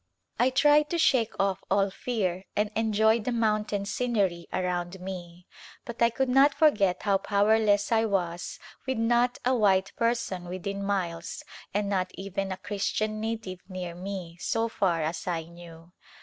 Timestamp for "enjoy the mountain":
2.75-3.85